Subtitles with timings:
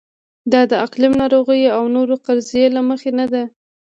[0.51, 3.43] دا د اقلیم، ناروغیو او نورو فرضیې له مخې نه ده.